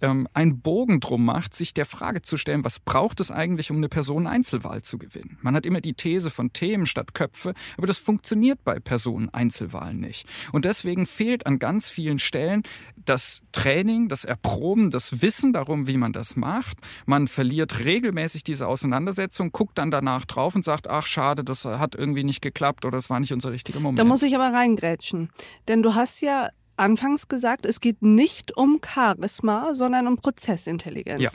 ähm, 0.00 0.28
einen 0.32 0.60
Bogen 0.60 1.00
drum 1.00 1.24
macht, 1.24 1.54
sich 1.54 1.74
der 1.74 1.86
Frage 1.86 2.22
zu 2.22 2.36
stellen, 2.36 2.64
was 2.64 2.69
braucht 2.78 3.10
braucht 3.10 3.18
es 3.18 3.30
eigentlich, 3.30 3.70
um 3.70 3.78
eine 3.78 3.88
Personeneinzelwahl 3.88 4.82
zu 4.82 4.96
gewinnen? 4.96 5.36
Man 5.40 5.56
hat 5.56 5.66
immer 5.66 5.80
die 5.80 5.94
These 5.94 6.30
von 6.30 6.52
Themen 6.52 6.86
statt 6.86 7.12
Köpfe, 7.12 7.54
aber 7.76 7.86
das 7.86 7.98
funktioniert 7.98 8.62
bei 8.62 8.78
Personeneinzelwahlen 8.78 9.98
nicht. 9.98 10.26
Und 10.52 10.64
deswegen 10.64 11.06
fehlt 11.06 11.46
an 11.46 11.58
ganz 11.58 11.88
vielen 11.88 12.18
Stellen 12.18 12.62
das 13.04 13.42
Training, 13.50 14.08
das 14.08 14.24
Erproben, 14.24 14.90
das 14.90 15.22
Wissen 15.22 15.52
darum, 15.52 15.86
wie 15.88 15.96
man 15.96 16.12
das 16.12 16.36
macht. 16.36 16.76
Man 17.04 17.26
verliert 17.26 17.84
regelmäßig 17.84 18.44
diese 18.44 18.68
Auseinandersetzung, 18.68 19.50
guckt 19.50 19.78
dann 19.78 19.90
danach 19.90 20.24
drauf 20.24 20.54
und 20.54 20.64
sagt, 20.64 20.88
ach 20.88 21.06
schade, 21.06 21.42
das 21.42 21.64
hat 21.64 21.94
irgendwie 21.96 22.22
nicht 22.22 22.42
geklappt 22.42 22.84
oder 22.84 22.96
das 22.96 23.10
war 23.10 23.18
nicht 23.18 23.32
unser 23.32 23.50
richtiger 23.50 23.80
Moment. 23.80 23.98
Da 23.98 24.04
muss 24.04 24.22
ich 24.22 24.36
aber 24.36 24.56
reingrätschen. 24.56 25.30
Denn 25.66 25.82
du 25.82 25.94
hast 25.94 26.20
ja 26.20 26.50
anfangs 26.76 27.26
gesagt, 27.26 27.66
es 27.66 27.80
geht 27.80 28.02
nicht 28.02 28.56
um 28.56 28.80
Charisma, 28.86 29.74
sondern 29.74 30.06
um 30.06 30.18
Prozessintelligenz. 30.18 31.22
Ja. 31.22 31.30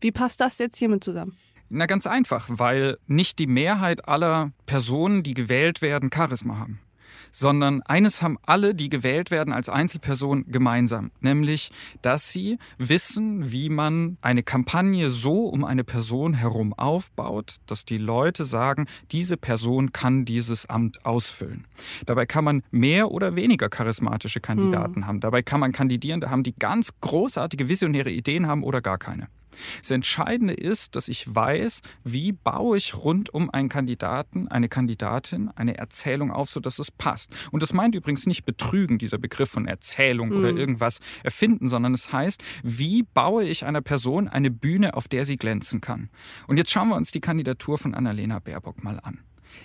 Wie 0.00 0.12
passt 0.12 0.40
das 0.40 0.58
jetzt 0.58 0.76
hiermit 0.78 1.04
zusammen? 1.04 1.36
Na 1.68 1.86
ganz 1.86 2.06
einfach, 2.06 2.46
weil 2.48 2.98
nicht 3.06 3.38
die 3.38 3.46
Mehrheit 3.46 4.08
aller 4.08 4.52
Personen, 4.66 5.22
die 5.22 5.34
gewählt 5.34 5.82
werden, 5.82 6.10
Charisma 6.12 6.58
haben 6.58 6.80
sondern 7.32 7.82
eines 7.82 8.22
haben 8.22 8.38
alle, 8.44 8.74
die 8.74 8.88
gewählt 8.88 9.30
werden 9.30 9.52
als 9.52 9.68
Einzelperson 9.68 10.46
gemeinsam, 10.48 11.10
nämlich, 11.20 11.70
dass 12.02 12.30
sie 12.30 12.58
wissen, 12.78 13.52
wie 13.52 13.68
man 13.68 14.18
eine 14.20 14.42
Kampagne 14.42 15.10
so 15.10 15.46
um 15.46 15.64
eine 15.64 15.84
Person 15.84 16.34
herum 16.34 16.72
aufbaut, 16.74 17.56
dass 17.66 17.84
die 17.84 17.98
Leute 17.98 18.44
sagen, 18.44 18.86
diese 19.12 19.36
Person 19.36 19.92
kann 19.92 20.24
dieses 20.24 20.66
Amt 20.66 21.04
ausfüllen. 21.04 21.66
Dabei 22.06 22.26
kann 22.26 22.44
man 22.44 22.62
mehr 22.70 23.10
oder 23.10 23.36
weniger 23.36 23.68
charismatische 23.68 24.40
Kandidaten 24.40 24.96
hm. 24.96 25.06
haben. 25.06 25.20
Dabei 25.20 25.42
kann 25.42 25.60
man 25.60 25.72
Kandidierende 25.72 26.30
haben, 26.30 26.42
die 26.42 26.54
ganz 26.54 26.90
großartige 27.00 27.68
visionäre 27.68 28.10
Ideen 28.10 28.46
haben 28.46 28.62
oder 28.62 28.80
gar 28.80 28.98
keine. 28.98 29.28
Das 29.80 29.90
Entscheidende 29.90 30.54
ist, 30.54 30.96
dass 30.96 31.08
ich 31.08 31.34
weiß, 31.34 31.82
wie 32.04 32.32
baue 32.32 32.76
ich 32.76 32.94
rund 32.94 33.32
um 33.32 33.50
einen 33.50 33.68
Kandidaten, 33.68 34.48
eine 34.48 34.68
Kandidatin 34.68 35.50
eine 35.54 35.78
Erzählung 35.78 36.30
auf, 36.30 36.50
sodass 36.50 36.78
es 36.78 36.90
passt. 36.90 37.30
Und 37.50 37.62
das 37.62 37.72
meint 37.72 37.94
übrigens 37.94 38.26
nicht 38.26 38.44
betrügen, 38.44 38.98
dieser 38.98 39.18
Begriff 39.18 39.50
von 39.50 39.66
Erzählung 39.66 40.30
mhm. 40.30 40.36
oder 40.36 40.50
irgendwas 40.50 41.00
erfinden, 41.22 41.68
sondern 41.68 41.94
es 41.94 42.12
heißt, 42.12 42.42
wie 42.62 43.02
baue 43.02 43.44
ich 43.44 43.64
einer 43.64 43.82
Person 43.82 44.28
eine 44.28 44.50
Bühne, 44.50 44.94
auf 44.94 45.08
der 45.08 45.24
sie 45.24 45.36
glänzen 45.36 45.80
kann. 45.80 46.10
Und 46.46 46.56
jetzt 46.56 46.70
schauen 46.70 46.88
wir 46.88 46.96
uns 46.96 47.10
die 47.10 47.20
Kandidatur 47.20 47.78
von 47.78 47.94
Annalena 47.94 48.38
Baerbock 48.38 48.82
mal 48.82 49.00
an. 49.00 49.20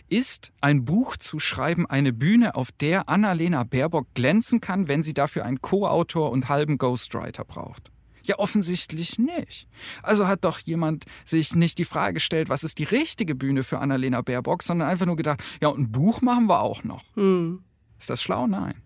Ist 0.08 0.52
ein 0.62 0.86
Buch 0.86 1.18
zu 1.18 1.40
schreiben 1.40 1.86
eine 1.86 2.14
Bühne, 2.14 2.56
auf 2.56 2.72
der 2.72 3.10
Annalena 3.10 3.64
Baerbock 3.64 4.14
glänzen 4.14 4.62
kann, 4.62 4.88
wenn 4.88 5.04
sie 5.04 5.14
dafür 5.14 5.46
einen 5.46 5.62
Co-Autor 5.62 6.32
und 6.32 6.50
halben 6.50 6.78
Ghostwriter 6.78 7.46
braucht? 7.46 7.92
Ja, 8.26 8.40
offensichtlich 8.40 9.20
nicht. 9.20 9.68
Also 10.02 10.28
hat 10.28 10.44
doch 10.46 10.60
jemand 10.60 11.06
sich 11.24 11.54
nicht 11.54 11.78
die 11.78 11.86
Frage 11.86 12.16
gestellt, 12.16 12.50
was 12.50 12.64
ist 12.64 12.80
die 12.80 12.84
richtige 12.84 13.36
Bühne 13.36 13.64
für 13.64 13.80
Annalena 13.80 14.22
Baerbock, 14.22 14.64
sondern 14.64 14.90
einfach 14.90 15.06
nur 15.06 15.16
gedacht, 15.16 15.44
ja, 15.62 15.68
und 15.68 15.80
ein 15.80 15.92
Buch 15.92 16.22
machen 16.22 16.48
wir 16.48 16.62
auch 16.62 16.84
noch. 16.84 17.04
Hm. 17.16 17.64
Ist 18.00 18.10
das 18.10 18.22
schlau? 18.22 18.48
Nein. 18.48 18.76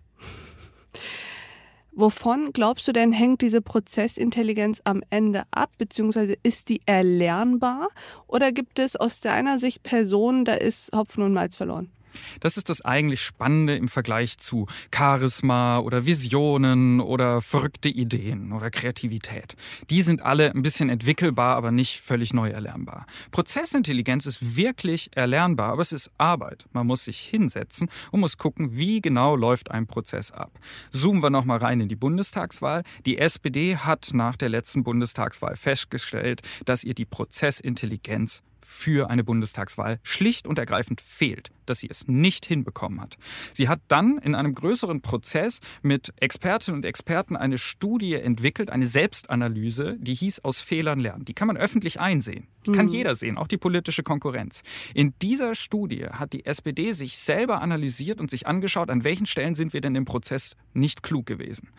Wovon 1.92 2.52
glaubst 2.54 2.88
du 2.88 2.92
denn 2.92 3.12
hängt 3.12 3.42
diese 3.42 3.62
Prozessintelligenz 3.62 4.82
am 4.84 5.04
Ende 5.10 5.44
ab, 5.52 5.72
beziehungsweise 5.78 6.38
ist 6.44 6.70
die 6.70 6.82
erlernbar? 6.86 7.90
Oder 8.28 8.52
gibt 8.52 8.80
es 8.80 8.96
aus 8.96 9.20
deiner 9.20 9.60
Sicht 9.60 9.84
Personen, 9.84 10.46
da 10.46 10.54
ist 10.54 10.92
Hopfen 10.96 11.24
und 11.24 11.34
Malz 11.34 11.56
verloren? 11.56 11.92
Das 12.40 12.58
ist 12.58 12.70
das 12.70 12.82
eigentlich 12.82 13.22
Spannende 13.22 13.76
im 13.76 13.88
Vergleich 13.88 14.38
zu 14.38 14.68
Charisma 14.94 15.80
oder 15.80 16.06
Visionen 16.06 17.00
oder 17.02 17.42
verrückte 17.42 17.90
Ideen 17.90 18.52
oder 18.52 18.70
Kreativität. 18.70 19.56
Die 19.90 20.02
sind 20.02 20.22
alle 20.22 20.52
ein 20.52 20.62
bisschen 20.62 20.90
entwickelbar, 20.90 21.56
aber 21.56 21.72
nicht 21.72 22.00
völlig 22.00 22.34
neu 22.34 22.50
erlernbar. 22.50 23.06
Prozessintelligenz 23.32 24.26
ist 24.26 24.56
wirklich 24.56 25.12
erlernbar, 25.16 25.74
aber 25.74 25.82
es 25.82 25.92
ist 25.92 26.12
Arbeit. 26.18 26.66
Man 26.72 26.88
muss 26.88 27.06
sich 27.06 27.20
hinsetzen 27.20 27.90
und 28.12 28.20
muss 28.20 28.38
gucken, 28.38 28.78
wie 28.78 29.02
genau 29.02 29.36
läuft 29.36 29.72
ein 29.72 29.88
Prozess 29.88 30.32
ab. 30.32 30.60
Zoomen 30.92 31.24
wir 31.24 31.30
nochmal 31.30 31.60
rein 31.60 31.82
in 31.82 31.90
die 31.90 31.96
Bundestagswahl. 31.96 32.84
Die 33.06 33.18
SPD 33.18 33.78
hat 33.78 34.10
nach 34.14 34.36
der 34.36 34.50
letzten 34.50 34.84
Bundestagswahl 34.84 35.56
festgestellt, 35.56 36.42
dass 36.66 36.84
ihr 36.84 36.94
die 36.94 37.06
Prozessintelligenz 37.06 38.42
für 38.62 39.10
eine 39.10 39.24
Bundestagswahl 39.24 40.00
schlicht 40.04 40.48
und 40.48 40.60
ergreifend 40.60 41.02
fehlt 41.02 41.52
dass 41.70 41.80
sie 41.80 41.90
es 41.90 42.08
nicht 42.08 42.46
hinbekommen 42.46 43.00
hat. 43.00 43.18
Sie 43.54 43.70
hat 43.70 43.80
dann 43.88 44.18
in 44.18 44.36
einem 44.36 44.54
größeren 44.56 45.02
Prozess 45.02 45.60
mit 45.82 46.14
Expertinnen 46.20 46.80
und 46.80 46.86
Experten 46.86 47.36
eine 47.36 47.58
Studie 47.58 48.16
entwickelt, 48.16 48.70
eine 48.70 48.88
Selbstanalyse, 48.88 49.98
die 50.00 50.16
hieß 50.16 50.44
aus 50.44 50.62
Fehlern 50.62 51.00
lernen. 51.00 51.26
Die 51.26 51.34
kann 51.34 51.48
man 51.48 51.58
öffentlich 51.58 52.00
einsehen. 52.00 52.48
Kann 52.72 52.88
mhm. 52.88 52.92
jeder 52.92 53.16
sehen, 53.16 53.38
auch 53.38 53.48
die 53.48 53.58
politische 53.58 54.04
Konkurrenz. 54.04 54.62
In 54.94 55.14
dieser 55.22 55.56
Studie 55.56 56.06
hat 56.12 56.34
die 56.34 56.46
SPD 56.46 56.94
sich 56.94 57.18
selber 57.18 57.62
analysiert 57.62 58.20
und 58.20 58.30
sich 58.30 58.48
angeschaut, 58.48 58.90
an 58.90 59.04
welchen 59.04 59.26
Stellen 59.26 59.56
sind 59.56 59.74
wir 59.74 59.82
denn 59.82 59.96
im 59.96 60.06
Prozess 60.06 60.56
nicht 60.74 61.04
klug 61.04 61.26
gewesen. 61.26 61.70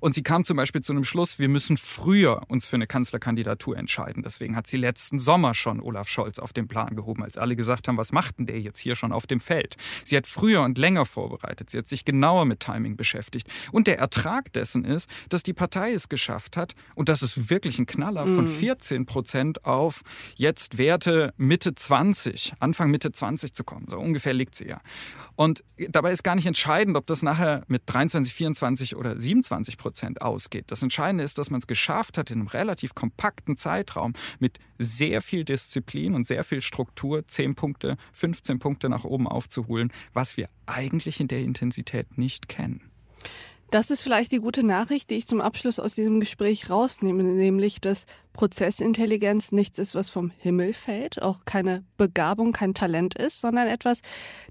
Und 0.00 0.14
sie 0.14 0.22
kam 0.22 0.44
zum 0.44 0.56
Beispiel 0.56 0.82
zu 0.82 0.92
einem 0.92 1.04
Schluss, 1.04 1.38
wir 1.38 1.48
müssen 1.48 1.76
früher 1.76 2.42
uns 2.48 2.66
für 2.66 2.76
eine 2.76 2.86
Kanzlerkandidatur 2.86 3.76
entscheiden. 3.76 4.22
Deswegen 4.22 4.56
hat 4.56 4.66
sie 4.66 4.76
letzten 4.76 5.18
Sommer 5.18 5.54
schon 5.54 5.80
Olaf 5.80 6.08
Scholz 6.08 6.38
auf 6.38 6.52
den 6.52 6.68
Plan 6.68 6.96
gehoben, 6.96 7.22
als 7.22 7.38
alle 7.38 7.56
gesagt 7.56 7.88
haben, 7.88 7.96
was 7.96 8.12
macht 8.12 8.38
denn 8.38 8.46
der 8.46 8.60
jetzt 8.60 8.78
hier 8.78 8.94
schon 8.94 9.12
auf 9.12 9.26
dem 9.26 9.40
Feld. 9.40 9.76
Sie 10.04 10.16
hat 10.16 10.26
früher 10.26 10.62
und 10.62 10.78
länger 10.78 11.04
vorbereitet. 11.04 11.70
Sie 11.70 11.78
hat 11.78 11.88
sich 11.88 12.04
genauer 12.04 12.44
mit 12.44 12.60
Timing 12.60 12.96
beschäftigt. 12.96 13.48
Und 13.70 13.86
der 13.86 13.98
Ertrag 13.98 14.52
dessen 14.52 14.84
ist, 14.84 15.08
dass 15.28 15.42
die 15.42 15.52
Partei 15.52 15.92
es 15.92 16.08
geschafft 16.08 16.56
hat, 16.56 16.74
und 16.94 17.08
das 17.08 17.22
ist 17.22 17.50
wirklich 17.50 17.78
ein 17.78 17.86
Knaller, 17.86 18.26
von 18.26 18.46
14 18.46 19.02
mhm. 19.02 19.06
Prozent 19.06 19.64
auf 19.64 20.02
jetzt 20.36 20.78
Werte 20.78 21.32
Mitte 21.36 21.74
20, 21.74 22.54
Anfang 22.60 22.90
Mitte 22.90 23.12
20 23.12 23.52
zu 23.54 23.64
kommen. 23.64 23.86
So 23.88 23.98
ungefähr 23.98 24.32
liegt 24.32 24.54
sie 24.54 24.68
ja. 24.68 24.80
Und 25.34 25.64
dabei 25.88 26.12
ist 26.12 26.22
gar 26.22 26.34
nicht 26.34 26.46
entscheidend, 26.46 26.96
ob 26.96 27.06
das 27.06 27.22
nachher 27.22 27.64
mit 27.66 27.82
23, 27.86 28.32
24 28.34 28.96
oder 28.96 29.18
27 29.18 29.78
Prozent 29.78 30.20
ausgeht. 30.20 30.66
Das 30.68 30.82
Entscheidende 30.82 31.24
ist, 31.24 31.38
dass 31.38 31.50
man 31.50 31.60
es 31.60 31.66
geschafft 31.66 32.18
hat, 32.18 32.30
in 32.30 32.40
einem 32.40 32.48
relativ 32.48 32.94
kompakten 32.94 33.56
Zeitraum 33.56 34.12
mit 34.38 34.58
sehr 34.78 35.22
viel 35.22 35.44
Disziplin 35.44 36.14
und 36.14 36.26
sehr 36.26 36.44
viel 36.44 36.60
Struktur 36.60 37.26
10 37.26 37.54
Punkte, 37.54 37.96
15 38.12 38.58
Punkte 38.58 38.88
nach 38.88 39.04
oben 39.04 39.26
aufzuholen, 39.26 39.92
was 40.12 40.36
wir 40.36 40.48
eigentlich 40.66 41.20
in 41.20 41.28
der 41.28 41.40
Intensität 41.40 42.18
nicht 42.18 42.48
kennen. 42.48 42.91
Das 43.72 43.90
ist 43.90 44.02
vielleicht 44.02 44.32
die 44.32 44.40
gute 44.40 44.62
Nachricht, 44.62 45.08
die 45.08 45.14
ich 45.14 45.26
zum 45.26 45.40
Abschluss 45.40 45.78
aus 45.78 45.94
diesem 45.94 46.20
Gespräch 46.20 46.68
rausnehme, 46.68 47.22
nämlich, 47.22 47.80
dass 47.80 48.04
Prozessintelligenz 48.34 49.50
nichts 49.50 49.78
ist, 49.78 49.94
was 49.94 50.10
vom 50.10 50.30
Himmel 50.36 50.74
fällt, 50.74 51.22
auch 51.22 51.46
keine 51.46 51.82
Begabung, 51.96 52.52
kein 52.52 52.74
Talent 52.74 53.14
ist, 53.14 53.40
sondern 53.40 53.68
etwas, 53.68 54.02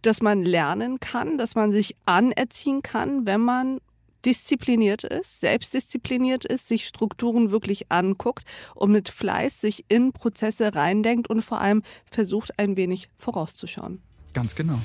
das 0.02 0.24
man 0.24 0.42
lernen 0.42 1.00
kann, 1.00 1.38
das 1.38 1.54
man 1.54 1.72
sich 1.72 1.96
anerziehen 2.08 2.82
kann, 2.82 3.28
wenn 3.28 3.42
man 3.42 3.78
diszipliniert 4.26 5.04
ist, 5.04 5.42
selbstdiszipliniert 5.42 6.44
ist, 6.44 6.68
sich 6.68 6.88
Strukturen 6.88 7.52
wirklich 7.52 7.92
anguckt 7.92 8.46
und 8.74 8.92
mit 8.92 9.08
Fleiß 9.08 9.62
sich 9.62 9.86
in 9.88 10.14
Prozesse 10.14 10.74
reindenkt 10.74 11.30
und 11.30 11.44
vor 11.44 11.62
allem 11.62 11.84
versucht, 12.10 12.58
ein 12.58 12.76
wenig 12.76 13.08
vorauszuschauen. 13.18 14.02
Ganz 14.34 14.56
genau. 14.56 14.80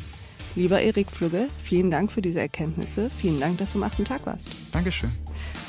Lieber 0.56 0.80
Erik 0.80 1.10
Flügge, 1.10 1.48
vielen 1.62 1.90
Dank 1.90 2.10
für 2.10 2.22
diese 2.22 2.40
Erkenntnisse. 2.40 3.10
Vielen 3.20 3.38
Dank, 3.38 3.58
dass 3.58 3.72
du 3.72 3.78
am 3.78 3.84
achten 3.84 4.06
Tag 4.06 4.25
warst. 4.25 4.48
Dankeschön. 4.72 5.10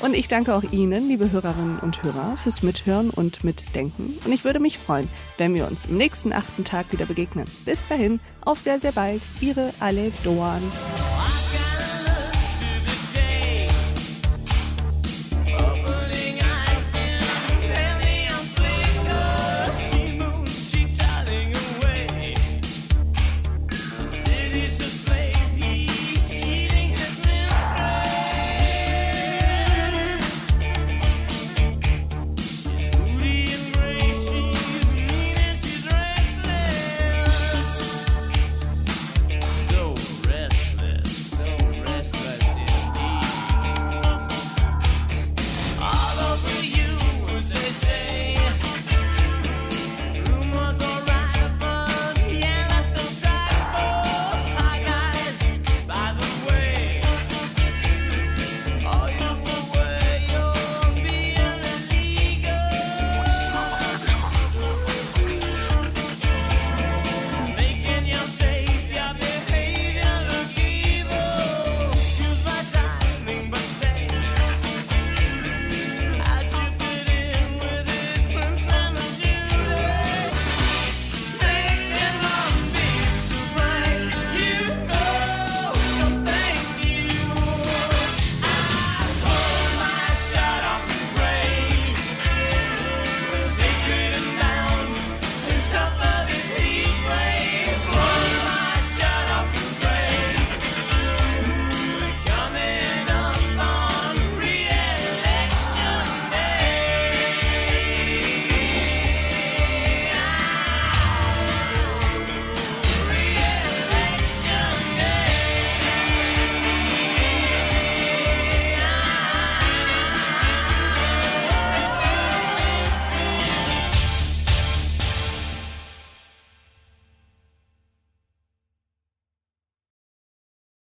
Und 0.00 0.14
ich 0.14 0.28
danke 0.28 0.54
auch 0.54 0.62
Ihnen, 0.72 1.08
liebe 1.08 1.30
Hörerinnen 1.30 1.78
und 1.78 2.02
Hörer, 2.02 2.38
fürs 2.42 2.62
Mithören 2.62 3.10
und 3.10 3.44
Mitdenken. 3.44 4.14
Und 4.24 4.32
ich 4.32 4.44
würde 4.44 4.60
mich 4.60 4.78
freuen, 4.78 5.08
wenn 5.36 5.54
wir 5.54 5.68
uns 5.68 5.84
im 5.84 5.98
nächsten 5.98 6.32
achten 6.32 6.64
Tag 6.64 6.90
wieder 6.90 7.04
begegnen. 7.04 7.44
Bis 7.66 7.86
dahin, 7.86 8.18
auf 8.40 8.60
sehr, 8.60 8.80
sehr 8.80 8.92
bald. 8.92 9.22
Ihre 9.42 9.74
Alev 9.78 10.14
Doan. 10.24 10.62